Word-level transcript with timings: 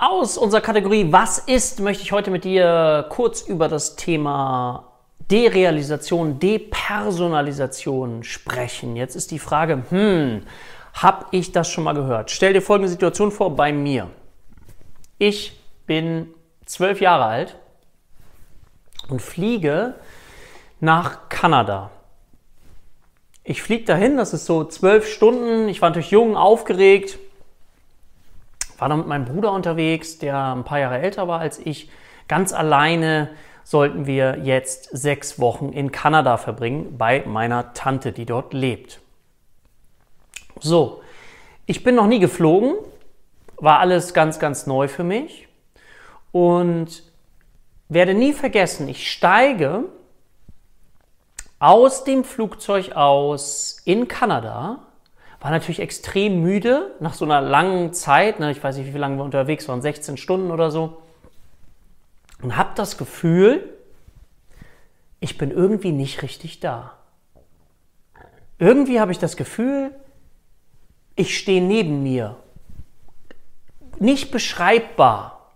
Aus 0.00 0.38
unserer 0.38 0.60
Kategorie 0.60 1.10
Was 1.10 1.40
ist 1.40 1.80
möchte 1.80 2.04
ich 2.04 2.12
heute 2.12 2.30
mit 2.30 2.44
dir 2.44 3.06
kurz 3.08 3.42
über 3.42 3.66
das 3.66 3.96
Thema 3.96 4.92
Derealisation, 5.28 6.38
Depersonalisation 6.38 8.22
sprechen. 8.22 8.94
Jetzt 8.94 9.16
ist 9.16 9.32
die 9.32 9.40
Frage, 9.40 9.82
hm, 9.88 10.42
habe 10.94 11.26
ich 11.32 11.50
das 11.50 11.68
schon 11.68 11.82
mal 11.82 11.94
gehört? 11.94 12.30
Stell 12.30 12.52
dir 12.52 12.62
folgende 12.62 12.90
Situation 12.90 13.32
vor 13.32 13.56
bei 13.56 13.72
mir. 13.72 14.08
Ich 15.18 15.60
bin 15.86 16.28
zwölf 16.64 17.00
Jahre 17.00 17.24
alt 17.24 17.56
und 19.08 19.20
fliege 19.20 19.94
nach 20.78 21.28
Kanada. 21.28 21.90
Ich 23.42 23.64
fliege 23.64 23.84
dahin, 23.84 24.16
das 24.16 24.32
ist 24.32 24.46
so 24.46 24.62
zwölf 24.62 25.08
Stunden. 25.08 25.68
Ich 25.68 25.82
war 25.82 25.90
natürlich 25.90 26.12
jung, 26.12 26.36
aufgeregt, 26.36 27.18
war 28.78 28.88
dann 28.88 29.00
mit 29.00 29.08
meinem 29.08 29.24
Bruder 29.24 29.52
unterwegs, 29.52 30.18
der 30.18 30.54
ein 30.54 30.64
paar 30.64 30.78
Jahre 30.78 30.98
älter 30.98 31.28
war 31.28 31.40
als 31.40 31.58
ich. 31.58 31.90
Ganz 32.28 32.52
alleine 32.52 33.30
sollten 33.64 34.06
wir 34.06 34.38
jetzt 34.44 34.96
sechs 34.96 35.38
Wochen 35.38 35.72
in 35.72 35.92
Kanada 35.92 36.36
verbringen 36.38 36.96
bei 36.96 37.22
meiner 37.26 37.74
Tante, 37.74 38.12
die 38.12 38.24
dort 38.24 38.54
lebt. 38.54 39.00
So, 40.60 41.02
ich 41.66 41.84
bin 41.84 41.94
noch 41.94 42.06
nie 42.06 42.18
geflogen, 42.18 42.74
war 43.56 43.80
alles 43.80 44.14
ganz, 44.14 44.38
ganz 44.38 44.66
neu 44.66 44.88
für 44.88 45.04
mich 45.04 45.48
und 46.32 47.02
werde 47.88 48.14
nie 48.14 48.32
vergessen, 48.32 48.88
ich 48.88 49.10
steige 49.10 49.84
aus 51.58 52.04
dem 52.04 52.24
Flugzeug 52.24 52.92
aus 52.92 53.82
in 53.84 54.08
Kanada 54.08 54.87
war 55.40 55.50
natürlich 55.50 55.80
extrem 55.80 56.42
müde 56.42 56.94
nach 57.00 57.14
so 57.14 57.24
einer 57.24 57.40
langen 57.40 57.92
Zeit. 57.92 58.40
Ne, 58.40 58.50
ich 58.50 58.62
weiß 58.62 58.76
nicht, 58.76 58.92
wie 58.92 58.98
lange 58.98 59.16
wir 59.16 59.24
unterwegs 59.24 59.68
waren, 59.68 59.82
16 59.82 60.16
Stunden 60.16 60.50
oder 60.50 60.70
so. 60.70 61.00
Und 62.42 62.56
habe 62.56 62.70
das 62.74 62.98
Gefühl, 62.98 63.72
ich 65.20 65.38
bin 65.38 65.50
irgendwie 65.50 65.92
nicht 65.92 66.22
richtig 66.22 66.60
da. 66.60 66.94
Irgendwie 68.58 69.00
habe 69.00 69.12
ich 69.12 69.18
das 69.18 69.36
Gefühl, 69.36 69.94
ich 71.14 71.36
stehe 71.38 71.62
neben 71.62 72.02
mir. 72.02 72.36
Nicht 73.98 74.30
beschreibbar. 74.30 75.50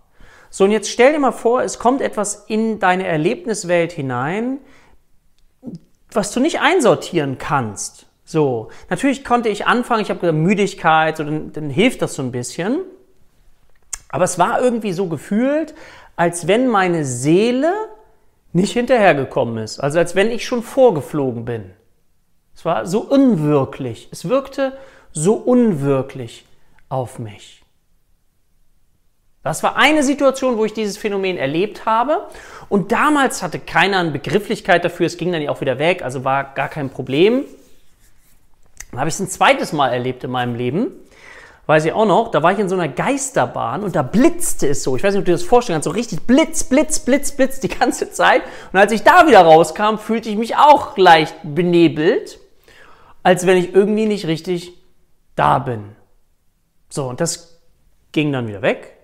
So, 0.49 0.65
und 0.65 0.71
jetzt 0.71 0.89
stell 0.89 1.13
dir 1.13 1.19
mal 1.19 1.31
vor, 1.31 1.63
es 1.63 1.79
kommt 1.79 2.01
etwas 2.01 2.45
in 2.47 2.79
deine 2.79 3.07
Erlebniswelt 3.07 3.91
hinein, 3.91 4.59
was 6.11 6.31
du 6.31 6.39
nicht 6.39 6.59
einsortieren 6.59 7.37
kannst. 7.37 8.05
So, 8.25 8.69
natürlich 8.89 9.25
konnte 9.25 9.49
ich 9.49 9.67
anfangen, 9.67 10.01
ich 10.01 10.09
habe 10.09 10.19
gesagt, 10.19 10.37
Müdigkeit, 10.37 11.17
so, 11.17 11.23
dann, 11.23 11.51
dann 11.51 11.69
hilft 11.69 12.01
das 12.01 12.15
so 12.15 12.21
ein 12.21 12.31
bisschen. 12.31 12.79
Aber 14.09 14.23
es 14.23 14.39
war 14.39 14.61
irgendwie 14.61 14.93
so 14.93 15.07
gefühlt, 15.07 15.73
als 16.15 16.47
wenn 16.47 16.67
meine 16.67 17.03
Seele 17.03 17.73
nicht 18.53 18.73
hinterhergekommen 18.73 19.57
ist. 19.57 19.79
Also 19.79 19.99
als 19.99 20.15
wenn 20.15 20.31
ich 20.31 20.45
schon 20.45 20.63
vorgeflogen 20.63 21.45
bin. 21.45 21.71
Es 22.55 22.63
war 22.63 22.85
so 22.85 23.01
unwirklich. 23.01 24.09
Es 24.11 24.29
wirkte 24.29 24.77
so 25.11 25.33
unwirklich 25.33 26.45
auf 26.89 27.19
mich. 27.19 27.63
Das 29.41 29.61
war 29.61 29.75
eine 29.75 30.03
Situation, 30.03 30.57
wo 30.57 30.63
ich 30.63 30.73
dieses 30.73 30.97
Phänomen 30.97 31.37
erlebt 31.37 31.85
habe. 31.85 32.27
Und 32.69 32.91
damals 32.91 33.43
hatte 33.43 33.59
keiner 33.59 33.99
eine 33.99 34.11
Begrifflichkeit 34.11 34.85
dafür. 34.85 35.07
Es 35.07 35.17
ging 35.17 35.31
dann 35.31 35.41
ja 35.41 35.51
auch 35.51 35.59
wieder 35.59 35.79
weg, 35.79 36.01
also 36.01 36.23
war 36.23 36.53
gar 36.53 36.69
kein 36.69 36.89
Problem. 36.89 37.43
Dann 38.93 38.99
habe 38.99 39.09
ich 39.09 39.15
es 39.15 39.19
ein 39.19 39.27
zweites 39.27 39.73
Mal 39.73 39.89
erlebt 39.89 40.23
in 40.23 40.29
meinem 40.29 40.53
Leben. 40.53 40.91
Weiß 41.65 41.83
ich 41.83 41.93
auch 41.93 42.05
noch, 42.05 42.29
da 42.29 42.43
war 42.43 42.51
ich 42.51 42.59
in 42.59 42.69
so 42.69 42.75
einer 42.75 42.89
Geisterbahn 42.89 43.83
und 43.83 43.95
da 43.95 44.03
blitzte 44.03 44.67
es 44.67 44.83
so. 44.83 44.95
Ich 44.95 45.03
weiß 45.03 45.13
nicht, 45.13 45.21
ob 45.21 45.25
du 45.25 45.31
dir 45.31 45.37
das 45.37 45.43
vorstellen 45.43 45.77
kannst, 45.77 45.85
so 45.85 45.91
richtig 45.91 46.27
Blitz, 46.27 46.63
Blitz, 46.63 46.99
Blitz, 46.99 47.31
Blitz 47.31 47.59
die 47.59 47.69
ganze 47.69 48.11
Zeit. 48.11 48.43
Und 48.71 48.77
als 48.77 48.91
ich 48.91 49.01
da 49.01 49.25
wieder 49.25 49.41
rauskam, 49.41 49.97
fühlte 49.97 50.29
ich 50.29 50.35
mich 50.35 50.57
auch 50.57 50.95
leicht 50.95 51.35
benebelt, 51.43 52.37
als 53.23 53.47
wenn 53.47 53.57
ich 53.57 53.73
irgendwie 53.73 54.05
nicht 54.05 54.27
richtig 54.27 54.77
da 55.35 55.57
bin. 55.57 55.95
So, 56.89 57.07
und 57.07 57.19
das 57.19 57.61
ging 58.11 58.31
dann 58.31 58.47
wieder 58.47 58.61
weg. 58.61 58.95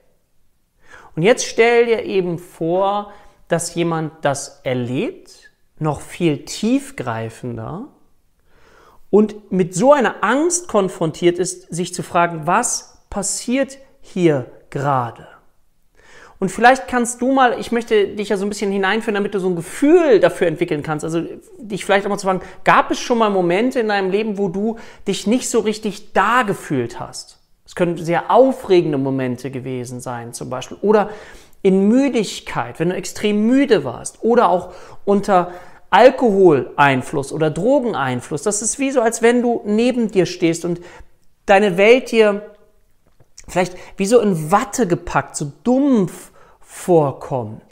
Und 1.15 1.23
jetzt 1.23 1.45
stell 1.45 1.87
dir 1.87 2.03
eben 2.03 2.37
vor, 2.37 3.11
dass 3.47 3.73
jemand 3.73 4.13
das 4.21 4.59
erlebt, 4.63 5.49
noch 5.79 6.01
viel 6.01 6.45
tiefgreifender, 6.45 7.87
und 9.09 9.51
mit 9.51 9.73
so 9.73 9.93
einer 9.93 10.23
Angst 10.23 10.67
konfrontiert 10.67 11.39
ist, 11.39 11.73
sich 11.73 11.93
zu 11.93 12.03
fragen, 12.03 12.41
was 12.45 13.03
passiert 13.09 13.77
hier 14.01 14.51
gerade? 14.69 15.27
Und 16.39 16.49
vielleicht 16.49 16.87
kannst 16.87 17.21
du 17.21 17.33
mal, 17.33 17.59
ich 17.59 17.73
möchte 17.73 18.07
dich 18.07 18.29
ja 18.29 18.37
so 18.37 18.45
ein 18.45 18.49
bisschen 18.49 18.71
hineinführen, 18.71 19.15
damit 19.15 19.33
du 19.33 19.39
so 19.39 19.49
ein 19.49 19.57
Gefühl 19.57 20.21
dafür 20.21 20.47
entwickeln 20.47 20.83
kannst. 20.83 21.03
Also 21.03 21.21
dich 21.57 21.83
vielleicht 21.83 22.05
auch 22.05 22.09
mal 22.09 22.17
zu 22.17 22.27
fragen, 22.27 22.41
gab 22.63 22.91
es 22.91 22.99
schon 22.99 23.17
mal 23.17 23.29
Momente 23.29 23.81
in 23.81 23.89
deinem 23.89 24.09
Leben, 24.09 24.37
wo 24.37 24.47
du 24.47 24.77
dich 25.05 25.27
nicht 25.27 25.49
so 25.49 25.59
richtig 25.59 26.13
da 26.13 26.43
gefühlt 26.43 26.99
hast? 26.99 27.39
Es 27.65 27.75
können 27.75 27.97
sehr 27.97 28.31
aufregende 28.31 28.97
Momente 28.97 29.51
gewesen 29.51 29.99
sein, 29.99 30.33
zum 30.33 30.49
Beispiel. 30.49 30.77
Oder 30.81 31.09
in 31.61 31.89
Müdigkeit, 31.89 32.79
wenn 32.79 32.89
du 32.89 32.95
extrem 32.95 33.45
müde 33.45 33.83
warst. 33.83 34.23
Oder 34.23 34.47
auch 34.49 34.73
unter 35.03 35.51
Alkoholeinfluss 35.89 37.31
oder 37.31 37.49
Drogeneinfluss. 37.49 38.43
Das 38.43 38.61
ist 38.61 38.79
wie 38.79 38.91
so, 38.91 39.01
als 39.01 39.21
wenn 39.21 39.41
du 39.41 39.61
neben 39.65 40.11
dir 40.11 40.25
stehst 40.25 40.65
und 40.65 40.81
deine 41.45 41.77
Welt 41.77 42.11
dir 42.11 42.55
vielleicht 43.47 43.75
wie 43.97 44.05
so 44.05 44.19
in 44.19 44.51
Watte 44.51 44.87
gepackt, 44.87 45.35
so 45.35 45.51
dumpf 45.63 46.31
vorkommt. 46.59 47.63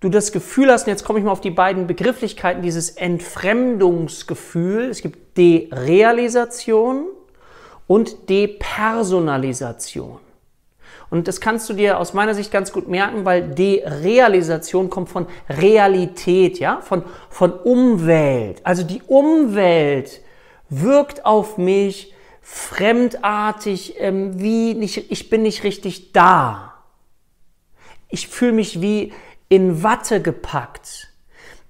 Du 0.00 0.08
das 0.08 0.32
Gefühl 0.32 0.72
hast, 0.72 0.86
und 0.86 0.92
jetzt 0.92 1.04
komme 1.04 1.18
ich 1.18 1.24
mal 1.26 1.32
auf 1.32 1.42
die 1.42 1.50
beiden 1.50 1.86
Begrifflichkeiten, 1.86 2.62
dieses 2.62 2.88
Entfremdungsgefühl, 2.90 4.84
es 4.84 5.02
gibt 5.02 5.36
Derealisation 5.36 7.04
und 7.86 8.30
Depersonalisation. 8.30 10.20
Und 11.10 11.26
das 11.26 11.40
kannst 11.40 11.68
du 11.68 11.72
dir 11.72 11.98
aus 11.98 12.14
meiner 12.14 12.34
Sicht 12.34 12.52
ganz 12.52 12.72
gut 12.72 12.86
merken, 12.86 13.24
weil 13.24 13.42
Derealisation 13.42 14.90
kommt 14.90 15.08
von 15.08 15.26
Realität, 15.48 16.60
ja, 16.60 16.80
von, 16.80 17.02
von 17.28 17.52
Umwelt. 17.52 18.60
Also 18.64 18.84
die 18.84 19.02
Umwelt 19.02 20.20
wirkt 20.68 21.26
auf 21.26 21.58
mich 21.58 22.14
fremdartig, 22.40 23.96
ähm, 23.98 24.40
wie 24.40 24.74
nicht, 24.74 25.10
ich 25.10 25.28
bin 25.28 25.42
nicht 25.42 25.64
richtig 25.64 26.12
da. 26.12 26.74
Ich 28.08 28.28
fühle 28.28 28.52
mich 28.52 28.80
wie 28.80 29.12
in 29.48 29.82
Watte 29.82 30.22
gepackt. 30.22 31.08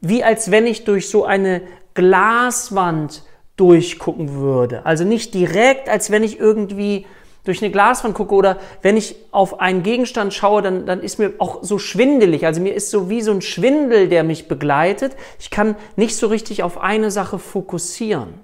Wie 0.02 0.22
als 0.22 0.50
wenn 0.50 0.66
ich 0.66 0.84
durch 0.84 1.08
so 1.08 1.24
eine 1.24 1.62
Glaswand 1.94 3.24
durchgucken 3.56 4.34
würde. 4.34 4.86
Also 4.86 5.04
nicht 5.04 5.34
direkt, 5.34 5.88
als 5.88 6.10
wenn 6.10 6.22
ich 6.22 6.38
irgendwie 6.38 7.06
durch 7.44 7.62
eine 7.62 7.70
Glaswand 7.70 8.14
gucke 8.14 8.34
oder 8.34 8.58
wenn 8.82 8.96
ich 8.96 9.16
auf 9.30 9.60
einen 9.60 9.82
Gegenstand 9.82 10.34
schaue, 10.34 10.62
dann, 10.62 10.86
dann 10.86 11.00
ist 11.00 11.18
mir 11.18 11.34
auch 11.38 11.62
so 11.62 11.78
schwindelig. 11.78 12.46
Also 12.46 12.60
mir 12.60 12.74
ist 12.74 12.90
so 12.90 13.08
wie 13.08 13.22
so 13.22 13.32
ein 13.32 13.42
Schwindel, 13.42 14.08
der 14.08 14.24
mich 14.24 14.48
begleitet. 14.48 15.16
Ich 15.38 15.50
kann 15.50 15.76
nicht 15.96 16.16
so 16.16 16.26
richtig 16.26 16.62
auf 16.62 16.78
eine 16.78 17.10
Sache 17.10 17.38
fokussieren. 17.38 18.34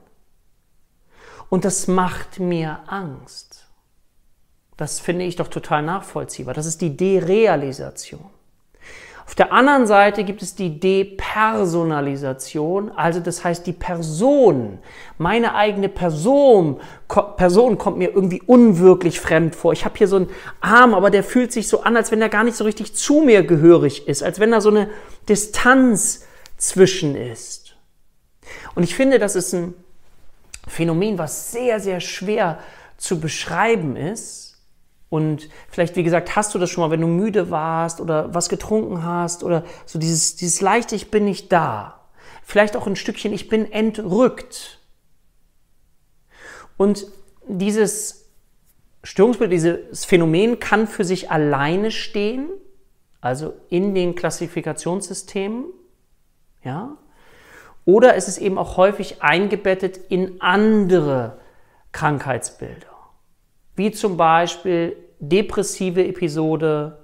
Und 1.48 1.64
das 1.64 1.86
macht 1.86 2.40
mir 2.40 2.80
Angst. 2.86 3.66
Das 4.76 5.00
finde 5.00 5.24
ich 5.24 5.36
doch 5.36 5.48
total 5.48 5.82
nachvollziehbar. 5.82 6.54
Das 6.54 6.66
ist 6.66 6.80
die 6.80 6.96
Derealisation. 6.96 8.30
Auf 9.26 9.34
der 9.34 9.52
anderen 9.52 9.86
Seite 9.88 10.22
gibt 10.22 10.40
es 10.40 10.54
die 10.54 10.78
Depersonalisation, 10.78 12.92
also 12.92 13.18
das 13.18 13.42
heißt 13.42 13.66
die 13.66 13.72
Person, 13.72 14.78
meine 15.18 15.56
eigene 15.56 15.88
Person, 15.88 16.78
Person 17.36 17.76
kommt 17.76 17.98
mir 17.98 18.14
irgendwie 18.14 18.40
unwirklich 18.40 19.18
fremd 19.18 19.56
vor. 19.56 19.72
Ich 19.72 19.84
habe 19.84 19.98
hier 19.98 20.06
so 20.06 20.14
einen 20.16 20.30
Arm, 20.60 20.94
aber 20.94 21.10
der 21.10 21.24
fühlt 21.24 21.52
sich 21.52 21.66
so 21.66 21.82
an, 21.82 21.96
als 21.96 22.12
wenn 22.12 22.22
er 22.22 22.28
gar 22.28 22.44
nicht 22.44 22.56
so 22.56 22.62
richtig 22.62 22.94
zu 22.94 23.20
mir 23.20 23.42
gehörig 23.42 24.06
ist, 24.06 24.22
als 24.22 24.38
wenn 24.38 24.52
da 24.52 24.60
so 24.60 24.70
eine 24.70 24.90
Distanz 25.28 26.24
zwischen 26.56 27.16
ist. 27.16 27.74
Und 28.76 28.84
ich 28.84 28.94
finde, 28.94 29.18
das 29.18 29.34
ist 29.34 29.52
ein 29.52 29.74
Phänomen, 30.68 31.18
was 31.18 31.50
sehr, 31.50 31.80
sehr 31.80 31.98
schwer 31.98 32.60
zu 32.96 33.18
beschreiben 33.18 33.96
ist, 33.96 34.55
und 35.08 35.48
vielleicht, 35.68 35.96
wie 35.96 36.02
gesagt, 36.02 36.34
hast 36.34 36.54
du 36.54 36.58
das 36.58 36.70
schon 36.70 36.82
mal, 36.82 36.90
wenn 36.90 37.00
du 37.00 37.06
müde 37.06 37.50
warst 37.50 38.00
oder 38.00 38.34
was 38.34 38.48
getrunken 38.48 39.04
hast 39.04 39.44
oder 39.44 39.64
so 39.84 39.98
dieses, 39.98 40.36
dieses 40.36 40.60
leichte, 40.60 40.96
ich 40.96 41.10
bin 41.10 41.24
nicht 41.24 41.52
da. 41.52 42.00
Vielleicht 42.42 42.76
auch 42.76 42.86
ein 42.86 42.96
Stückchen, 42.96 43.32
ich 43.32 43.48
bin 43.48 43.70
entrückt. 43.70 44.80
Und 46.76 47.06
dieses 47.46 48.30
Störungsbild, 49.04 49.52
dieses 49.52 50.04
Phänomen 50.04 50.58
kann 50.58 50.88
für 50.88 51.04
sich 51.04 51.30
alleine 51.30 51.92
stehen, 51.92 52.48
also 53.20 53.54
in 53.68 53.94
den 53.94 54.16
Klassifikationssystemen, 54.16 55.66
ja. 56.64 56.96
Oder 57.84 58.16
es 58.16 58.26
ist 58.26 58.38
eben 58.38 58.58
auch 58.58 58.76
häufig 58.76 59.22
eingebettet 59.22 59.96
in 60.08 60.40
andere 60.40 61.38
Krankheitsbilder 61.92 62.95
wie 63.76 63.92
zum 63.92 64.16
Beispiel 64.16 64.96
depressive 65.20 66.04
Episode, 66.04 66.98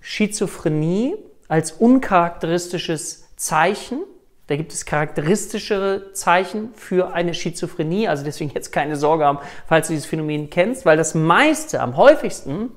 Schizophrenie 0.00 1.14
als 1.48 1.72
uncharakteristisches 1.72 3.28
Zeichen. 3.36 4.00
Da 4.46 4.56
gibt 4.56 4.72
es 4.72 4.84
charakteristischere 4.84 6.12
Zeichen 6.12 6.74
für 6.74 7.12
eine 7.12 7.34
Schizophrenie. 7.34 8.08
Also 8.08 8.24
deswegen 8.24 8.50
jetzt 8.50 8.72
keine 8.72 8.96
Sorge 8.96 9.24
haben, 9.24 9.38
falls 9.66 9.88
du 9.88 9.92
dieses 9.92 10.08
Phänomen 10.08 10.50
kennst, 10.50 10.86
weil 10.86 10.96
das 10.96 11.14
meiste, 11.14 11.80
am 11.80 11.96
häufigsten, 11.96 12.70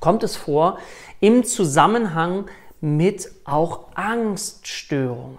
kommt 0.00 0.22
es 0.22 0.36
vor 0.36 0.78
im 1.20 1.44
Zusammenhang 1.44 2.46
mit 2.80 3.30
auch 3.44 3.88
Angststörungen. 3.94 5.38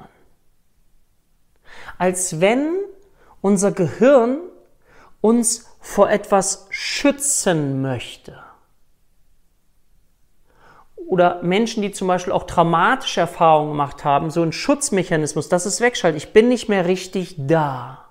Als 1.97 2.39
wenn 2.39 2.75
unser 3.41 3.71
Gehirn 3.71 4.39
uns 5.21 5.65
vor 5.79 6.09
etwas 6.09 6.67
schützen 6.69 7.81
möchte. 7.81 8.37
Oder 10.95 11.41
Menschen, 11.41 11.81
die 11.81 11.91
zum 11.91 12.07
Beispiel 12.07 12.33
auch 12.33 12.43
traumatische 12.43 13.21
Erfahrungen 13.21 13.71
gemacht 13.71 14.03
haben, 14.03 14.29
so 14.29 14.41
ein 14.41 14.51
Schutzmechanismus, 14.51 15.47
dass 15.47 15.65
es 15.65 15.79
wegschaltet. 15.79 16.21
Ich 16.21 16.33
bin 16.33 16.49
nicht 16.49 16.67
mehr 16.67 16.85
richtig 16.85 17.35
da. 17.37 18.05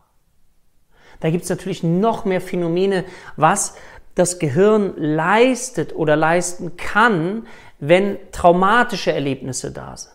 Da 1.21 1.31
gibt 1.31 1.45
es 1.45 1.51
natürlich 1.51 1.83
noch 1.83 2.25
mehr 2.25 2.41
Phänomene, 2.41 3.05
was 3.37 3.75
das 4.15 4.39
Gehirn 4.39 4.95
leistet 4.97 5.95
oder 5.95 6.17
leisten 6.17 6.77
kann, 6.79 7.47
wenn 7.79 8.19
traumatische 8.33 9.13
Erlebnisse 9.13 9.73
da 9.73 9.97
sind. 9.97 10.15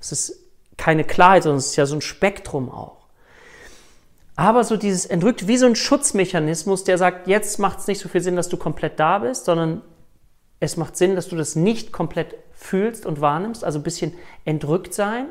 Es 0.00 0.10
ist 0.10 0.42
keine 0.76 1.04
Klarheit, 1.04 1.44
sondern 1.44 1.58
es 1.58 1.68
ist 1.68 1.76
ja 1.76 1.86
so 1.86 1.94
ein 1.94 2.00
Spektrum 2.00 2.68
auch. 2.68 3.01
Aber 4.42 4.64
so 4.64 4.76
dieses 4.76 5.06
entrückt 5.06 5.46
wie 5.46 5.56
so 5.56 5.66
ein 5.66 5.76
Schutzmechanismus, 5.76 6.82
der 6.82 6.98
sagt, 6.98 7.28
jetzt 7.28 7.60
macht 7.60 7.78
es 7.78 7.86
nicht 7.86 8.00
so 8.00 8.08
viel 8.08 8.20
Sinn, 8.20 8.34
dass 8.34 8.48
du 8.48 8.56
komplett 8.56 8.98
da 8.98 9.20
bist, 9.20 9.44
sondern 9.44 9.82
es 10.58 10.76
macht 10.76 10.96
Sinn, 10.96 11.14
dass 11.14 11.28
du 11.28 11.36
das 11.36 11.54
nicht 11.54 11.92
komplett 11.92 12.34
fühlst 12.50 13.06
und 13.06 13.20
wahrnimmst, 13.20 13.62
also 13.62 13.78
ein 13.78 13.84
bisschen 13.84 14.14
entrückt 14.44 14.94
sein. 14.94 15.26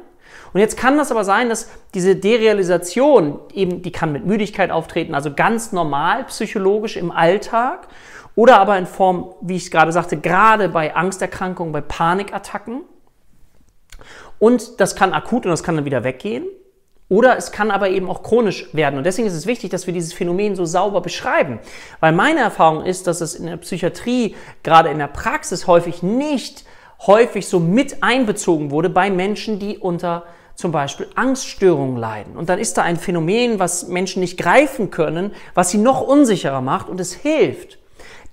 Und 0.53 0.61
jetzt 0.61 0.77
kann 0.77 0.97
das 0.97 1.11
aber 1.11 1.25
sein, 1.25 1.49
dass 1.49 1.69
diese 1.93 2.15
Derealisation 2.15 3.41
eben, 3.53 3.81
die 3.81 3.91
kann 3.91 4.13
mit 4.13 4.25
Müdigkeit 4.25 4.71
auftreten, 4.71 5.13
also 5.13 5.33
ganz 5.33 5.73
normal 5.73 6.23
psychologisch 6.23 6.95
im 6.95 7.11
Alltag 7.11 7.89
oder 8.37 8.61
aber 8.61 8.77
in 8.77 8.85
Form, 8.85 9.35
wie 9.41 9.57
ich 9.57 9.71
gerade 9.71 9.91
sagte, 9.91 10.15
gerade 10.15 10.69
bei 10.69 10.95
Angsterkrankungen, 10.95 11.73
bei 11.73 11.81
Panikattacken. 11.81 12.83
Und 14.39 14.79
das 14.79 14.95
kann 14.95 15.11
akut 15.11 15.43
und 15.43 15.51
das 15.51 15.63
kann 15.63 15.75
dann 15.75 15.83
wieder 15.83 16.05
weggehen. 16.05 16.45
Oder 17.11 17.35
es 17.35 17.51
kann 17.51 17.71
aber 17.71 17.89
eben 17.89 18.09
auch 18.09 18.23
chronisch 18.23 18.73
werden. 18.73 18.97
Und 18.97 19.03
deswegen 19.03 19.27
ist 19.27 19.33
es 19.33 19.45
wichtig, 19.45 19.69
dass 19.69 19.85
wir 19.85 19.93
dieses 19.93 20.13
Phänomen 20.13 20.55
so 20.55 20.63
sauber 20.63 21.01
beschreiben. 21.01 21.59
Weil 21.99 22.13
meine 22.13 22.39
Erfahrung 22.39 22.85
ist, 22.85 23.05
dass 23.05 23.19
es 23.19 23.35
in 23.35 23.47
der 23.47 23.57
Psychiatrie, 23.57 24.33
gerade 24.63 24.87
in 24.87 24.97
der 24.97 25.07
Praxis 25.07 25.67
häufig 25.67 26.03
nicht 26.03 26.63
häufig 27.05 27.47
so 27.47 27.59
mit 27.59 28.01
einbezogen 28.01 28.71
wurde 28.71 28.89
bei 28.89 29.09
Menschen, 29.09 29.59
die 29.59 29.77
unter 29.77 30.23
zum 30.55 30.71
Beispiel 30.71 31.07
Angststörungen 31.15 31.97
leiden. 31.97 32.37
Und 32.37 32.47
dann 32.47 32.59
ist 32.59 32.77
da 32.77 32.83
ein 32.83 32.95
Phänomen, 32.95 33.59
was 33.59 33.89
Menschen 33.89 34.21
nicht 34.21 34.37
greifen 34.37 34.89
können, 34.89 35.33
was 35.53 35.69
sie 35.69 35.79
noch 35.79 35.99
unsicherer 35.99 36.61
macht 36.61 36.87
und 36.87 37.01
es 37.01 37.13
hilft, 37.13 37.77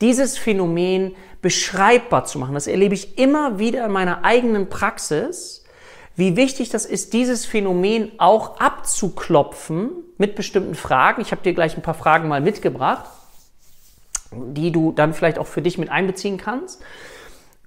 dieses 0.00 0.38
Phänomen 0.38 1.16
beschreibbar 1.42 2.26
zu 2.26 2.38
machen. 2.38 2.54
Das 2.54 2.68
erlebe 2.68 2.94
ich 2.94 3.18
immer 3.18 3.58
wieder 3.58 3.86
in 3.86 3.90
meiner 3.90 4.24
eigenen 4.24 4.68
Praxis, 4.68 5.64
wie 6.18 6.34
wichtig 6.34 6.68
das 6.68 6.84
ist, 6.84 7.12
dieses 7.12 7.46
Phänomen 7.46 8.10
auch 8.18 8.58
abzuklopfen 8.58 9.90
mit 10.18 10.34
bestimmten 10.34 10.74
Fragen. 10.74 11.22
Ich 11.22 11.30
habe 11.30 11.42
dir 11.42 11.54
gleich 11.54 11.76
ein 11.76 11.82
paar 11.82 11.94
Fragen 11.94 12.26
mal 12.26 12.40
mitgebracht, 12.40 13.04
die 14.32 14.72
du 14.72 14.90
dann 14.90 15.14
vielleicht 15.14 15.38
auch 15.38 15.46
für 15.46 15.62
dich 15.62 15.78
mit 15.78 15.90
einbeziehen 15.90 16.36
kannst 16.36 16.82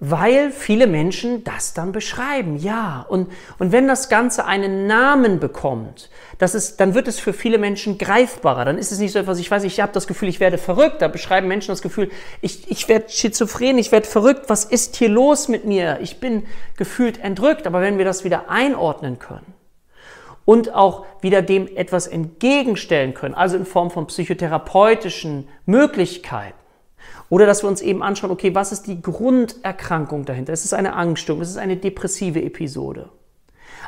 weil 0.04 0.50
viele 0.50 0.88
Menschen 0.88 1.44
das 1.44 1.74
dann 1.74 1.92
beschreiben, 1.92 2.56
ja. 2.56 3.06
Und, 3.08 3.30
und 3.60 3.70
wenn 3.70 3.86
das 3.86 4.08
Ganze 4.08 4.44
einen 4.44 4.88
Namen 4.88 5.38
bekommt, 5.38 6.10
das 6.38 6.56
ist, 6.56 6.80
dann 6.80 6.94
wird 6.94 7.06
es 7.06 7.20
für 7.20 7.32
viele 7.32 7.56
Menschen 7.56 7.98
greifbarer. 7.98 8.64
Dann 8.64 8.78
ist 8.78 8.90
es 8.90 8.98
nicht 8.98 9.12
so 9.12 9.20
etwas, 9.20 9.38
ich 9.38 9.48
weiß, 9.48 9.62
ich 9.62 9.80
habe 9.80 9.92
das 9.92 10.08
Gefühl, 10.08 10.28
ich 10.28 10.40
werde 10.40 10.58
verrückt. 10.58 11.02
Da 11.02 11.06
beschreiben 11.06 11.46
Menschen 11.46 11.70
das 11.70 11.82
Gefühl, 11.82 12.10
ich, 12.40 12.68
ich 12.68 12.88
werde 12.88 13.10
schizophren, 13.10 13.78
ich 13.78 13.92
werde 13.92 14.08
verrückt. 14.08 14.46
Was 14.48 14.64
ist 14.64 14.96
hier 14.96 15.08
los 15.08 15.46
mit 15.46 15.66
mir? 15.66 16.00
Ich 16.02 16.18
bin 16.18 16.46
gefühlt 16.76 17.22
entrückt. 17.22 17.68
Aber 17.68 17.80
wenn 17.80 17.96
wir 17.96 18.04
das 18.04 18.24
wieder 18.24 18.50
einordnen 18.50 19.20
können 19.20 19.54
und 20.44 20.74
auch 20.74 21.06
wieder 21.20 21.42
dem 21.42 21.68
etwas 21.76 22.08
entgegenstellen 22.08 23.14
können, 23.14 23.36
also 23.36 23.56
in 23.56 23.64
Form 23.64 23.92
von 23.92 24.08
psychotherapeutischen 24.08 25.46
Möglichkeiten, 25.64 26.58
oder 27.32 27.46
dass 27.46 27.62
wir 27.62 27.68
uns 27.70 27.80
eben 27.80 28.02
anschauen, 28.02 28.30
okay, 28.30 28.54
was 28.54 28.72
ist 28.72 28.86
die 28.86 29.00
Grunderkrankung 29.00 30.26
dahinter? 30.26 30.52
Es 30.52 30.66
ist 30.66 30.74
eine 30.74 30.92
Angststörung, 30.92 31.40
es 31.40 31.48
ist 31.48 31.56
eine 31.56 31.78
depressive 31.78 32.42
Episode. 32.42 33.08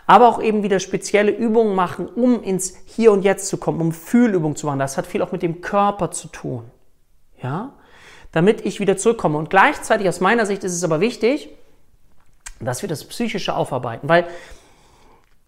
Aber 0.06 0.29
auch 0.29 0.43
eben 0.43 0.62
wieder 0.62 0.81
spezielle 0.81 1.31
Übungen 1.31 1.75
machen, 1.75 2.08
um 2.08 2.43
ins 2.43 2.75
Hier 2.87 3.12
und 3.12 3.20
Jetzt 3.20 3.49
zu 3.49 3.58
kommen, 3.58 3.82
um 3.82 3.93
Fühlübungen 3.93 4.56
zu 4.56 4.64
machen. 4.64 4.79
Das 4.79 4.96
hat 4.96 5.06
viel 5.06 5.20
auch 5.20 5.31
mit 5.31 5.43
dem 5.43 5.61
Körper 5.61 6.11
zu 6.11 6.29
tun. 6.29 6.70
Ja? 7.43 7.75
Damit 8.32 8.64
ich 8.64 8.81
wieder 8.81 8.96
zurückkomme. 8.96 9.37
Und 9.37 9.50
gleichzeitig 9.50 10.08
aus 10.08 10.20
meiner 10.20 10.46
Sicht 10.46 10.64
ist 10.64 10.73
es 10.73 10.82
aber 10.82 11.00
wichtig, 11.00 11.50
dass 12.61 12.81
wir 12.81 12.88
das 12.88 13.05
Psychische 13.05 13.55
aufarbeiten. 13.55 14.08
Weil 14.08 14.26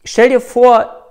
stell 0.05 0.29
dir 0.29 0.43
vor, 0.43 1.06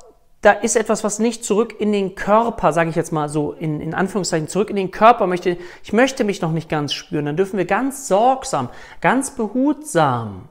da 0.46 0.52
ist 0.52 0.76
etwas, 0.76 1.04
was 1.04 1.18
nicht 1.18 1.44
zurück 1.44 1.74
in 1.80 1.92
den 1.92 2.14
Körper, 2.14 2.72
sage 2.72 2.92
ich 2.92 2.96
jetzt 2.96 3.12
mal 3.12 3.30
so 3.30 3.54
in, 3.54 3.82
in 3.82 3.96
Anführungszeichen, 3.96 4.48
zurück 4.48 4.70
in 4.70 4.76
den 4.76 4.92
Körper 4.92 5.26
möchte. 5.26 5.58
Ich 5.84 5.92
möchte 5.92 6.24
mich 6.24 6.40
noch 6.40 6.52
nicht 6.52 6.70
ganz 6.70 6.94
spüren. 6.94 7.26
Dann 7.26 7.36
dürfen 7.36 7.58
wir 7.58 7.66
ganz 7.66 8.08
sorgsam, 8.08 8.70
ganz 9.02 9.32
behutsam 9.32 10.48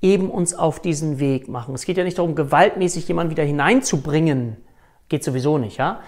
eben 0.00 0.30
uns 0.30 0.54
auf 0.54 0.80
diesen 0.80 1.18
Weg 1.18 1.46
machen. 1.46 1.74
Es 1.74 1.84
geht 1.84 1.98
ja 1.98 2.04
nicht 2.04 2.16
darum, 2.16 2.36
gewaltmäßig 2.36 3.06
jemanden 3.06 3.30
wieder 3.30 3.44
hineinzubringen. 3.44 4.56
Geht 5.10 5.24
sowieso 5.24 5.58
nicht, 5.58 5.76
ja? 5.76 6.00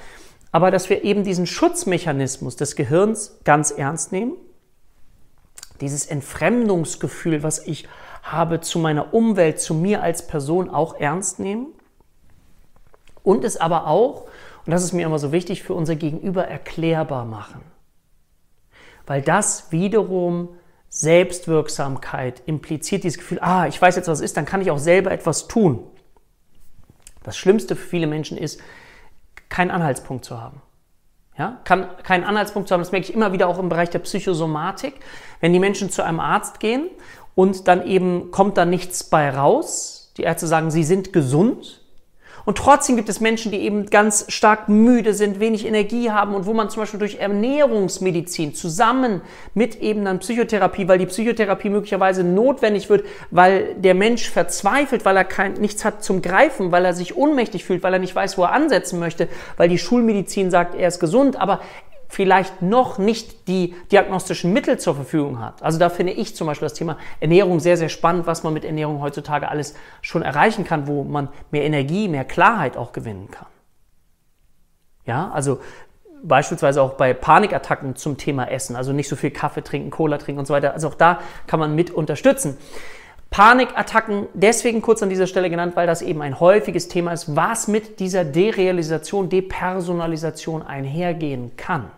Aber 0.50 0.70
dass 0.70 0.88
wir 0.88 1.05
eben 1.05 1.23
diesen 1.23 1.46
Schutzmechanismus 1.46 2.56
des 2.56 2.75
Gehirns 2.75 3.38
ganz 3.44 3.70
ernst 3.70 4.12
nehmen. 4.12 4.32
Dieses 5.82 6.06
Entfremdungsgefühl, 6.06 7.43
was 7.43 7.66
ich 7.66 7.87
habe 8.23 8.62
zu 8.62 8.78
meiner 8.78 9.12
Umwelt, 9.12 9.61
zu 9.61 9.75
mir 9.75 10.02
als 10.02 10.26
Person 10.26 10.70
auch 10.70 10.99
ernst 10.99 11.38
nehmen 11.38 11.75
und 13.22 13.44
es 13.44 13.56
aber 13.56 13.87
auch, 13.87 14.26
und 14.67 14.72
das 14.72 14.84
ist 14.84 14.93
mir 14.93 15.06
immer 15.06 15.19
so 15.19 15.32
wichtig, 15.32 15.62
für 15.62 15.75
unser 15.75 15.96
Gegenüber 15.96 16.46
erklärbar 16.46 17.25
machen. 17.25 17.62
Weil 19.06 19.22
das 19.22 19.72
wiederum 19.72 20.50
Selbstwirksamkeit 20.88 22.42
impliziert, 22.47 23.04
dieses 23.04 23.18
Gefühl, 23.18 23.38
ah, 23.40 23.66
ich 23.66 23.80
weiß 23.80 23.97
jetzt, 23.97 24.09
was 24.09 24.21
ist, 24.21 24.37
dann 24.37 24.45
kann 24.45 24.61
ich 24.61 24.71
auch 24.71 24.78
selber 24.78 25.12
etwas 25.12 25.49
tun. 25.49 25.85
Das 27.23 27.37
Schlimmste 27.37 27.76
für 27.76 27.87
viele 27.87 28.06
Menschen 28.06 28.37
ist, 28.37 28.61
keinen 29.49 29.71
Anhaltspunkt 29.71 30.25
zu 30.25 30.40
haben. 30.40 30.62
Ja, 31.38 31.61
kann, 31.64 31.87
keinen 32.02 32.25
Anhaltspunkt 32.25 32.68
zu 32.68 32.75
haben, 32.75 32.80
das 32.80 32.92
merke 32.92 33.09
ich 33.09 33.14
immer 33.14 33.33
wieder 33.33 33.49
auch 33.49 33.59
im 33.59 33.68
Bereich 33.68 33.88
der 33.88 34.00
Psychosomatik. 34.00 34.95
Wenn 35.40 35.52
die 35.52 35.59
Menschen 35.59 35.90
zu 35.90 36.02
einem 36.04 36.21
Arzt 36.21 36.61
gehen 36.61 36.90
und 37.35 37.66
dann 37.68 37.87
eben 37.87 38.30
kommt 38.30 38.59
da 38.59 38.64
nichts 38.64 39.04
bei 39.04 39.30
raus, 39.30 40.12
die 40.16 40.23
Ärzte 40.23 40.47
sagen, 40.47 40.71
sie 40.71 40.85
sind 40.85 41.12
gesund, 41.12 41.83
und 42.44 42.59
trotzdem 42.59 42.97
gibt 42.97 43.09
es 43.09 43.20
Menschen, 43.20 43.52
die 43.52 43.61
eben 43.61 43.87
ganz 43.87 44.26
stark 44.28 44.68
müde 44.68 45.14
sind, 45.14 45.40
wenig 45.40 45.66
Energie 45.66 46.11
haben 46.11 46.35
und 46.35 46.47
wo 46.47 46.54
man 46.54 46.70
zum 46.70 46.82
Beispiel 46.82 46.99
durch 46.99 47.16
Ernährungsmedizin 47.16 48.54
zusammen 48.54 49.20
mit 49.54 49.80
eben 49.80 50.04
dann 50.04 50.18
Psychotherapie, 50.20 50.88
weil 50.88 50.99
die 50.99 51.06
Psychotherapie 51.06 51.70
möglicherweise 51.70 52.25
notwendig 52.25 52.88
wird, 52.88 53.04
weil 53.30 53.75
der 53.75 53.94
Mensch 53.94 54.30
verzweifelt, 54.30 55.04
weil 55.04 55.16
er 55.16 55.25
kein, 55.25 55.54
nichts 55.54 55.85
hat 55.85 56.02
zum 56.02 56.23
Greifen, 56.23 56.73
weil 56.73 56.85
er 56.85 56.94
sich 56.94 57.16
ohnmächtig 57.16 57.64
fühlt, 57.64 57.82
weil 57.82 57.92
er 57.92 57.99
nicht 57.99 58.14
weiß, 58.14 58.38
wo 58.38 58.44
er 58.44 58.52
ansetzen 58.52 58.99
möchte, 58.99 59.28
weil 59.56 59.68
die 59.68 59.78
Schulmedizin 59.78 60.50
sagt, 60.50 60.75
er 60.75 60.88
ist 60.88 61.00
gesund, 61.00 61.37
aber 61.37 61.61
vielleicht 62.11 62.61
noch 62.61 62.99
nicht 62.99 63.47
die 63.47 63.75
diagnostischen 63.93 64.52
Mittel 64.52 64.79
zur 64.79 64.97
Verfügung 64.97 65.38
hat. 65.38 65.62
Also 65.62 65.79
da 65.79 65.88
finde 65.88 66.12
ich 66.12 66.35
zum 66.35 66.49
Beispiel 66.49 66.67
das 66.67 66.75
Thema 66.75 66.99
Ernährung 67.21 67.61
sehr, 67.61 67.76
sehr 67.76 67.88
spannend, 67.88 68.26
was 68.26 68.43
man 68.43 68.52
mit 68.52 68.64
Ernährung 68.64 69.00
heutzutage 69.00 69.49
alles 69.49 69.75
schon 70.02 70.23
erreichen 70.23 70.64
kann, 70.64 70.88
wo 70.88 71.05
man 71.05 71.29
mehr 71.52 71.62
Energie, 71.62 72.09
mehr 72.09 72.25
Klarheit 72.25 72.76
auch 72.76 72.93
gewinnen 72.93 73.31
kann. 73.31 73.47
Ja, 75.07 75.31
also 75.33 75.61
beispielsweise 76.23 76.83
auch 76.83 76.95
bei 76.95 77.14
Panikattacken 77.14 77.95
zum 77.95 78.19
Thema 78.19 78.50
Essen, 78.50 78.75
also 78.75 78.93
nicht 78.93 79.09
so 79.09 79.14
viel 79.14 79.31
Kaffee 79.31 79.62
trinken, 79.62 79.90
Cola 79.90 80.19
trinken 80.19 80.40
und 80.40 80.47
so 80.47 80.52
weiter. 80.52 80.75
Also 80.75 80.88
auch 80.88 80.95
da 80.95 81.21
kann 81.47 81.61
man 81.61 81.76
mit 81.76 81.93
unterstützen. 81.93 82.59
Panikattacken 83.31 84.26
deswegen 84.35 84.83
kurz 84.83 85.00
an 85.05 85.09
dieser 85.09 85.29
Stelle 85.29 85.49
genannt, 85.49 85.76
weil 85.76 85.87
das 85.87 86.02
eben 86.02 86.21
ein 86.23 86.40
häufiges 86.40 86.88
Thema 86.88 87.12
ist, 87.12 87.37
was 87.37 87.69
mit 87.69 88.00
dieser 88.00 88.25
Derealisation, 88.25 89.29
Depersonalisation 89.29 90.62
einhergehen 90.62 91.57
kann 91.57 91.93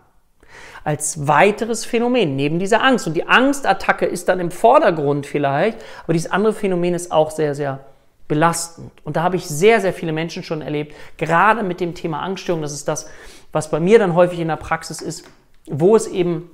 als 0.84 1.26
weiteres 1.26 1.84
Phänomen 1.84 2.36
neben 2.36 2.58
dieser 2.58 2.82
Angst. 2.82 3.06
Und 3.06 3.14
die 3.14 3.26
Angstattacke 3.26 4.06
ist 4.06 4.28
dann 4.28 4.40
im 4.40 4.50
Vordergrund 4.50 5.26
vielleicht, 5.26 5.78
aber 6.04 6.12
dieses 6.12 6.30
andere 6.30 6.52
Phänomen 6.52 6.94
ist 6.94 7.12
auch 7.12 7.30
sehr, 7.30 7.54
sehr 7.54 7.80
belastend. 8.28 8.92
Und 9.04 9.16
da 9.16 9.22
habe 9.22 9.36
ich 9.36 9.46
sehr, 9.46 9.80
sehr 9.80 9.92
viele 9.92 10.12
Menschen 10.12 10.42
schon 10.42 10.62
erlebt, 10.62 10.94
gerade 11.18 11.62
mit 11.62 11.80
dem 11.80 11.94
Thema 11.94 12.20
Angststörung. 12.20 12.62
Das 12.62 12.72
ist 12.72 12.88
das, 12.88 13.08
was 13.52 13.70
bei 13.70 13.80
mir 13.80 13.98
dann 13.98 14.14
häufig 14.14 14.40
in 14.40 14.48
der 14.48 14.56
Praxis 14.56 15.02
ist, 15.02 15.24
wo 15.66 15.94
es 15.94 16.06
eben 16.06 16.50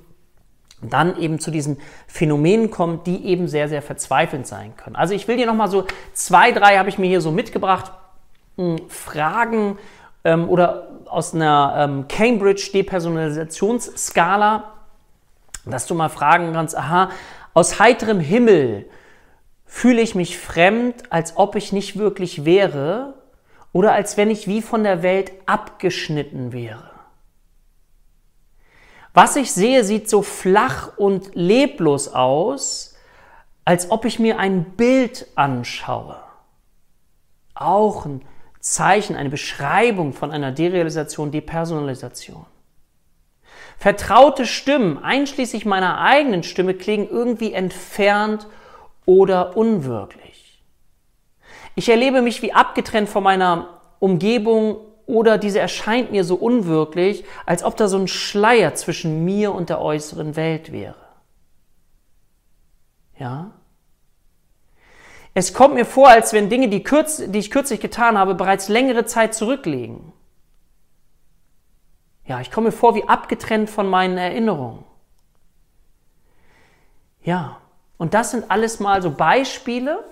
dann 0.81 1.17
eben 1.17 1.39
zu 1.39 1.51
diesen 1.51 1.77
Phänomenen 2.07 2.71
kommt, 2.71 3.07
die 3.07 3.25
eben 3.25 3.47
sehr, 3.47 3.67
sehr 3.67 3.81
verzweifelnd 3.81 4.47
sein 4.47 4.75
können. 4.77 4.95
Also 4.95 5.13
ich 5.13 5.27
will 5.27 5.37
dir 5.37 5.45
nochmal 5.45 5.69
so 5.69 5.85
zwei, 6.13 6.51
drei 6.51 6.77
habe 6.77 6.89
ich 6.89 6.97
mir 6.97 7.07
hier 7.07 7.21
so 7.21 7.31
mitgebracht, 7.31 7.91
hm, 8.57 8.77
Fragen 8.87 9.77
ähm, 10.23 10.49
oder 10.49 10.88
aus 11.09 11.33
einer 11.33 11.75
ähm, 11.77 12.07
Cambridge 12.07 12.69
Depersonalisationsskala, 12.73 14.71
dass 15.65 15.85
du 15.87 15.95
mal 15.95 16.09
fragen 16.09 16.53
kannst, 16.53 16.77
aha, 16.77 17.09
aus 17.53 17.79
heiterem 17.79 18.19
Himmel 18.19 18.89
fühle 19.65 20.01
ich 20.01 20.15
mich 20.15 20.37
fremd, 20.37 21.11
als 21.11 21.37
ob 21.37 21.55
ich 21.55 21.71
nicht 21.71 21.97
wirklich 21.97 22.45
wäre 22.45 23.13
oder 23.71 23.93
als 23.93 24.17
wenn 24.17 24.31
ich 24.31 24.47
wie 24.47 24.61
von 24.61 24.83
der 24.83 25.03
Welt 25.03 25.31
abgeschnitten 25.45 26.51
wäre. 26.51 26.89
Was 29.13 29.35
ich 29.35 29.51
sehe, 29.51 29.83
sieht 29.83 30.09
so 30.09 30.21
flach 30.21 30.97
und 30.97 31.35
leblos 31.35 32.07
aus, 32.07 32.95
als 33.65 33.91
ob 33.91 34.05
ich 34.05 34.19
mir 34.19 34.39
ein 34.39 34.63
Bild 34.75 35.27
anschaue. 35.35 36.17
Auch 37.53 38.05
ein 38.05 38.21
Zeichen, 38.59 39.15
eine 39.15 39.29
Beschreibung 39.29 40.13
von 40.13 40.31
einer 40.31 40.51
Derealisation, 40.51 41.31
Depersonalisation. 41.31 42.45
Vertraute 43.77 44.45
Stimmen, 44.45 45.01
einschließlich 45.01 45.65
meiner 45.65 45.99
eigenen 46.01 46.43
Stimme, 46.43 46.73
klingen 46.73 47.09
irgendwie 47.09 47.53
entfernt 47.53 48.47
oder 49.05 49.55
unwirklich. 49.55 50.61
Ich 51.75 51.87
erlebe 51.87 52.21
mich 52.21 52.41
wie 52.41 52.51
abgetrennt 52.51 53.07
von 53.07 53.23
meiner 53.23 53.79
Umgebung 53.99 54.77
oder 55.05 55.37
diese 55.37 55.59
erscheint 55.59 56.11
mir 56.11 56.25
so 56.25 56.35
unwirklich, 56.35 57.23
als 57.45 57.63
ob 57.63 57.77
da 57.77 57.87
so 57.87 57.97
ein 57.97 58.07
Schleier 58.07 58.75
zwischen 58.75 59.23
mir 59.23 59.53
und 59.53 59.69
der 59.69 59.79
äußeren 59.79 60.35
Welt 60.35 60.71
wäre. 60.71 60.95
Ja? 63.17 63.51
Es 65.39 65.53
kommt 65.53 65.75
mir 65.75 65.85
vor, 65.85 66.09
als 66.09 66.33
wenn 66.33 66.49
Dinge, 66.49 66.67
die, 66.67 66.83
kürz, 66.83 67.23
die 67.25 67.39
ich 67.39 67.49
kürzlich 67.49 67.79
getan 67.79 68.17
habe, 68.17 68.35
bereits 68.35 68.67
längere 68.67 69.05
Zeit 69.05 69.33
zurückliegen. 69.33 70.11
Ja, 72.25 72.41
ich 72.41 72.51
komme 72.51 72.65
mir 72.65 72.71
vor 72.73 72.93
wie 72.93 73.07
abgetrennt 73.07 73.69
von 73.69 73.89
meinen 73.89 74.17
Erinnerungen. 74.17 74.83
Ja, 77.23 77.55
und 77.97 78.13
das 78.13 78.31
sind 78.31 78.51
alles 78.51 78.81
mal 78.81 79.01
so 79.01 79.11
Beispiele, 79.11 80.03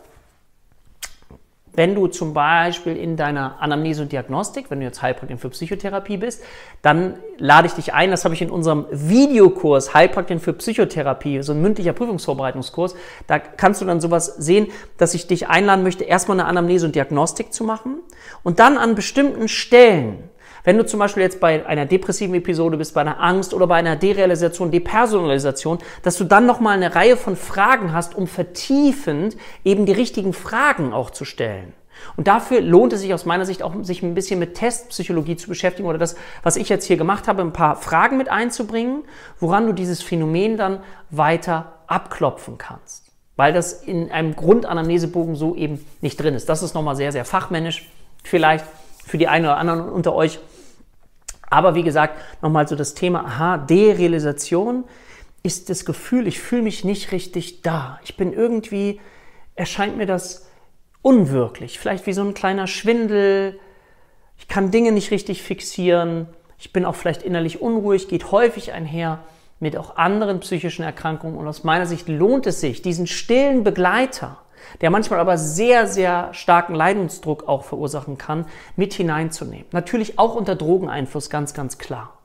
wenn 1.77 1.93
du 1.93 2.07
zum 2.07 2.33
Beispiel 2.33 2.97
in 2.97 3.17
deiner 3.17 3.61
Anamnese 3.61 4.01
und 4.01 4.11
Diagnostik, 4.11 4.71
wenn 4.71 4.79
du 4.79 4.85
jetzt 4.87 5.03
Heilpraktiker 5.03 5.39
für 5.39 5.49
Psychotherapie 5.51 6.17
bist, 6.17 6.43
dann 6.81 7.19
lade 7.37 7.67
ich 7.67 7.73
dich 7.73 7.93
ein, 7.93 8.09
das 8.09 8.25
habe 8.25 8.33
ich 8.33 8.41
in 8.41 8.49
unserem 8.49 8.87
Videokurs 8.89 9.93
Heilpraktiker 9.93 10.39
für 10.39 10.53
Psychotherapie, 10.53 11.43
so 11.43 11.53
ein 11.53 11.61
mündlicher 11.61 11.93
Prüfungsvorbereitungskurs, 11.93 12.95
da 13.27 13.37
kannst 13.37 13.79
du 13.79 13.85
dann 13.85 14.01
sowas 14.01 14.25
sehen, 14.25 14.69
dass 14.97 15.13
ich 15.13 15.27
dich 15.27 15.49
einladen 15.49 15.83
möchte, 15.83 16.03
erstmal 16.03 16.39
eine 16.39 16.49
Anamnese 16.49 16.87
und 16.87 16.95
Diagnostik 16.95 17.53
zu 17.53 17.63
machen 17.63 17.97
und 18.41 18.57
dann 18.57 18.79
an 18.79 18.95
bestimmten 18.95 19.47
Stellen, 19.47 20.29
wenn 20.67 20.77
du 20.77 20.85
zum 20.85 20.99
Beispiel 20.99 21.23
jetzt 21.23 21.39
bei 21.39 21.65
einer 21.65 21.85
depressiven 21.85 22.35
Episode 22.35 22.75
bist, 22.75 22.93
bei 22.93 22.99
einer 22.99 23.23
Angst 23.23 23.53
oder 23.53 23.67
bei 23.67 23.75
einer 23.75 23.95
Derealisation, 23.95 24.69
Depersonalisation, 24.69 25.77
dass 26.03 26.17
du 26.17 26.25
dann 26.25 26.45
nochmal 26.45 26.75
eine 26.75 26.93
Reihe 26.93 27.15
von 27.15 27.37
Fragen 27.37 27.93
hast, 27.93 28.15
um 28.15 28.27
vertiefend 28.27 29.37
eben 29.63 29.85
die 29.85 29.93
richtigen 29.93 30.33
Fragen 30.33 30.91
auch 30.91 31.09
zu 31.09 31.23
stellen. 31.23 31.71
Und 32.17 32.27
dafür 32.27 32.59
lohnt 32.59 32.91
es 32.91 32.99
sich 32.99 33.13
aus 33.13 33.23
meiner 33.23 33.45
Sicht 33.45 33.63
auch, 33.63 33.81
sich 33.81 34.03
ein 34.03 34.13
bisschen 34.13 34.39
mit 34.39 34.55
Testpsychologie 34.55 35.37
zu 35.37 35.47
beschäftigen 35.47 35.87
oder 35.87 35.97
das, 35.97 36.17
was 36.43 36.57
ich 36.57 36.67
jetzt 36.67 36.83
hier 36.83 36.97
gemacht 36.97 37.29
habe, 37.29 37.43
ein 37.43 37.53
paar 37.53 37.77
Fragen 37.77 38.17
mit 38.17 38.27
einzubringen, 38.27 39.05
woran 39.39 39.67
du 39.67 39.71
dieses 39.71 40.03
Phänomen 40.03 40.57
dann 40.57 40.81
weiter 41.09 41.75
abklopfen 41.87 42.57
kannst. 42.57 43.05
Weil 43.37 43.53
das 43.53 43.71
in 43.71 44.11
einem 44.11 44.35
Grundanamnesebogen 44.35 45.37
so 45.37 45.55
eben 45.55 45.79
nicht 46.01 46.21
drin 46.21 46.35
ist. 46.35 46.49
Das 46.49 46.61
ist 46.61 46.73
nochmal 46.73 46.97
sehr, 46.97 47.13
sehr 47.13 47.23
fachmännisch 47.23 47.87
vielleicht 48.21 48.65
für 49.05 49.17
die 49.17 49.29
einen 49.29 49.45
oder 49.45 49.55
anderen 49.55 49.87
unter 49.87 50.13
euch. 50.13 50.39
Aber 51.49 51.75
wie 51.75 51.83
gesagt, 51.83 52.19
nochmal 52.41 52.67
so 52.67 52.75
das 52.75 52.93
Thema, 52.93 53.25
aha, 53.25 53.57
Derealisation 53.57 54.83
ist 55.43 55.69
das 55.69 55.85
Gefühl, 55.85 56.27
ich 56.27 56.39
fühle 56.39 56.63
mich 56.63 56.83
nicht 56.83 57.11
richtig 57.11 57.61
da. 57.61 57.99
Ich 58.03 58.17
bin 58.17 58.33
irgendwie, 58.33 58.99
erscheint 59.55 59.97
mir 59.97 60.05
das 60.05 60.49
unwirklich, 61.01 61.79
vielleicht 61.79 62.05
wie 62.05 62.13
so 62.13 62.21
ein 62.21 62.33
kleiner 62.33 62.67
Schwindel. 62.67 63.59
Ich 64.37 64.47
kann 64.47 64.71
Dinge 64.71 64.91
nicht 64.91 65.11
richtig 65.11 65.41
fixieren. 65.41 66.27
Ich 66.59 66.73
bin 66.73 66.85
auch 66.85 66.95
vielleicht 66.95 67.23
innerlich 67.23 67.61
unruhig, 67.61 68.07
geht 68.07 68.31
häufig 68.31 68.73
einher 68.73 69.19
mit 69.59 69.77
auch 69.77 69.95
anderen 69.95 70.39
psychischen 70.41 70.83
Erkrankungen. 70.83 71.37
Und 71.37 71.47
aus 71.47 71.63
meiner 71.63 71.85
Sicht 71.85 72.09
lohnt 72.09 72.45
es 72.45 72.59
sich, 72.59 72.81
diesen 72.81 73.07
stillen 73.07 73.63
Begleiter, 73.63 74.39
der 74.81 74.89
manchmal 74.89 75.19
aber 75.19 75.37
sehr, 75.37 75.87
sehr 75.87 76.33
starken 76.33 76.75
Leidensdruck 76.75 77.47
auch 77.47 77.63
verursachen 77.63 78.17
kann, 78.17 78.45
mit 78.75 78.93
hineinzunehmen. 78.93 79.65
Natürlich 79.71 80.19
auch 80.19 80.35
unter 80.35 80.55
Drogeneinfluss, 80.55 81.29
ganz, 81.29 81.53
ganz 81.53 81.77
klar. 81.77 82.17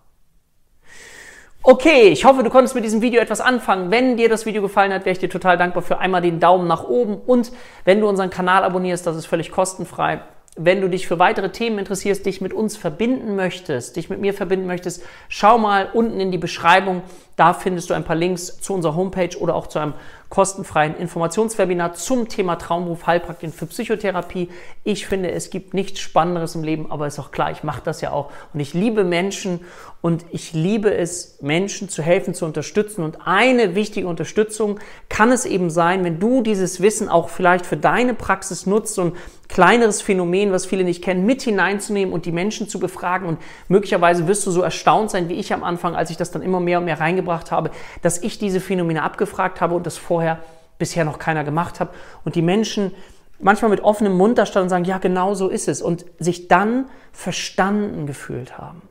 Okay, 1.65 2.09
ich 2.09 2.25
hoffe, 2.25 2.43
du 2.43 2.51
konntest 2.51 2.75
mit 2.75 2.83
diesem 2.85 3.03
Video 3.03 3.21
etwas 3.21 3.41
anfangen. 3.41 3.93
Wenn 3.93 4.17
dir 4.17 4.29
das 4.29 4.47
Video 4.47 4.63
gefallen 4.63 4.93
hat, 4.93 5.05
wäre 5.05 5.13
ich 5.13 5.21
dir 5.21 5.31
total 5.31 5.57
dankbar 5.57 5.85
für 5.85 5.99
einmal 5.99 6.21
den 6.21 6.41
Daumen 6.41 6.67
nach 6.67 6.83
oben 6.83 7.19
und 7.25 7.53
wenn 7.85 8.01
du 8.01 8.09
unseren 8.09 8.31
Kanal 8.31 8.65
abonnierst, 8.65 9.07
das 9.07 9.17
ist 9.17 9.27
völlig 9.27 9.53
kostenfrei. 9.53 10.23
Wenn 10.57 10.81
du 10.81 10.91
dich 10.91 11.07
für 11.07 11.21
weitere 11.21 11.51
Themen 11.51 11.79
interessierst, 11.79 12.27
dich 12.27 12.41
mit 12.41 12.53
uns 12.53 12.77
verbinden 12.77 13.37
möchtest, 13.37 13.95
dich 13.95 14.11
mit 14.11 14.21
mir 14.21 14.35
verbinden 14.35 14.67
möchtest, 14.67 15.05
schau 15.29 15.57
mal 15.57 15.89
unten 15.95 16.19
in 16.19 16.33
die 16.33 16.37
Beschreibung. 16.37 17.03
Da 17.37 17.55
findest 17.55 17.89
du 17.89 17.95
ein 17.95 18.05
paar 18.05 18.17
Links 18.17 18.61
zu 18.61 18.75
unserer 18.75 18.97
Homepage 18.97 19.39
oder 19.39 19.55
auch 19.55 19.69
zu 19.69 19.79
einem 19.79 19.95
kostenfreien 20.33 20.97
Informationswebinar 20.97 21.93
zum 21.93 22.27
Thema 22.27 22.57
Traumberuf 22.57 23.07
Heilpraktiker 23.07 23.53
für 23.53 23.67
Psychotherapie. 23.67 24.49
Ich 24.83 25.07
finde, 25.07 25.31
es 25.31 25.51
gibt 25.51 25.75
nichts 25.75 26.01
Spannenderes 26.01 26.55
im 26.55 26.65
Leben, 26.65 26.91
aber 26.91 27.07
ist 27.07 27.19
auch 27.19 27.33
klar, 27.33 27.51
ich 27.51 27.65
mache 27.65 27.83
das 27.85 28.01
ja 28.01 28.13
auch. 28.13 28.31
Und 28.55 28.61
ich 28.61 28.73
liebe 28.73 29.05
Menschen 29.05 29.61
und 30.03 30.27
ich 30.33 30.53
liebe 30.53 30.93
es, 30.93 31.39
Menschen 31.41 31.89
zu 31.89 32.03
helfen, 32.03 32.35
zu 32.35 32.45
unterstützen. 32.45 33.05
Und 33.05 33.19
eine 33.25 33.77
wichtige 33.77 34.09
Unterstützung 34.09 34.81
kann 35.09 35.31
es 35.31 35.47
eben 35.47 35.71
sein, 35.71 36.03
wenn 36.03 36.19
du 36.19 36.43
dieses 36.43 36.83
Wissen 36.83 37.09
auch 37.09 37.29
vielleicht 37.29 37.65
für 37.65 37.77
deine 37.77 38.13
Praxis 38.13 38.67
nutzt, 38.67 38.97
so 38.97 39.03
ein 39.03 39.13
kleineres 39.49 40.03
Phänomen, 40.03 40.51
was 40.51 40.67
viele 40.67 40.83
nicht 40.83 41.05
kennen, 41.05 41.25
mit 41.25 41.43
hineinzunehmen 41.43 42.13
und 42.13 42.27
die 42.27 42.33
Menschen 42.33 42.69
zu 42.69 42.81
befragen. 42.81 43.29
Und 43.29 43.39
möglicherweise 43.69 44.27
wirst 44.27 44.45
du 44.45 44.51
so 44.51 44.63
erstaunt 44.63 45.13
sein 45.13 45.29
wie 45.29 45.35
ich 45.35 45.53
am 45.55 45.63
Anfang, 45.63 45.95
als 45.95 46.11
ich 46.11 46.17
das 46.17 46.33
dann 46.33 46.43
immer 46.43 46.59
mehr 46.59 46.81
und 46.81 46.85
mehr 46.85 46.99
reingebracht 46.99 47.53
habe, 47.53 47.71
dass 48.03 48.21
ich 48.25 48.41
diese 48.41 48.61
Phänomene 48.61 49.05
abgefragt 49.05 49.61
habe 49.61 49.77
und 49.77 49.87
das 49.87 49.99
vorher 49.99 50.41
bisher 50.79 51.05
noch 51.05 51.21
keiner 51.21 51.45
gemacht 51.45 51.79
hat. 51.79 51.91
Und 52.25 52.35
die 52.35 52.43
Menschen 52.43 52.93
manchmal 53.39 53.71
mit 53.71 53.85
offenem 53.85 54.17
Mund 54.17 54.37
da 54.37 54.47
standen 54.47 54.65
und 54.65 54.71
sagen, 54.71 54.85
ja, 54.85 54.99
genau 54.99 55.35
so 55.35 55.49
ist 55.49 55.69
es. 55.69 55.81
Und 55.81 56.05
sich 56.19 56.49
dann 56.49 56.87
verstanden 57.13 58.07
gefühlt 58.07 58.59
haben. 58.59 58.83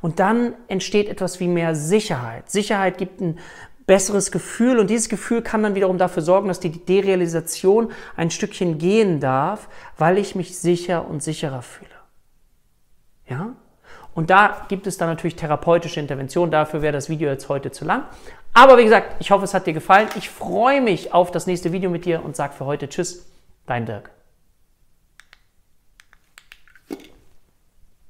Und 0.00 0.18
dann 0.18 0.54
entsteht 0.68 1.08
etwas 1.08 1.40
wie 1.40 1.48
mehr 1.48 1.74
Sicherheit. 1.74 2.50
Sicherheit 2.50 2.98
gibt 2.98 3.20
ein 3.20 3.38
besseres 3.86 4.30
Gefühl 4.30 4.78
und 4.78 4.88
dieses 4.88 5.08
Gefühl 5.08 5.42
kann 5.42 5.62
dann 5.62 5.74
wiederum 5.74 5.98
dafür 5.98 6.22
sorgen, 6.22 6.48
dass 6.48 6.60
die 6.60 6.70
Derealisation 6.70 7.90
ein 8.16 8.30
Stückchen 8.30 8.78
gehen 8.78 9.18
darf, 9.20 9.68
weil 9.98 10.16
ich 10.16 10.34
mich 10.34 10.56
sicher 10.58 11.08
und 11.08 11.22
sicherer 11.22 11.62
fühle. 11.62 11.90
Ja? 13.28 13.56
Und 14.14 14.30
da 14.30 14.66
gibt 14.68 14.86
es 14.86 14.96
dann 14.96 15.08
natürlich 15.08 15.36
therapeutische 15.36 16.00
Interventionen. 16.00 16.50
Dafür 16.50 16.82
wäre 16.82 16.92
das 16.92 17.08
Video 17.08 17.30
jetzt 17.30 17.48
heute 17.48 17.70
zu 17.70 17.84
lang. 17.84 18.04
Aber 18.52 18.78
wie 18.78 18.84
gesagt, 18.84 19.16
ich 19.20 19.30
hoffe, 19.30 19.44
es 19.44 19.54
hat 19.54 19.66
dir 19.66 19.72
gefallen. 19.72 20.08
Ich 20.16 20.30
freue 20.30 20.80
mich 20.80 21.12
auf 21.12 21.30
das 21.30 21.46
nächste 21.46 21.72
Video 21.72 21.90
mit 21.90 22.04
dir 22.04 22.24
und 22.24 22.36
sage 22.36 22.54
für 22.54 22.66
heute 22.66 22.88
Tschüss, 22.88 23.26
dein 23.66 23.86
Dirk. 23.86 24.10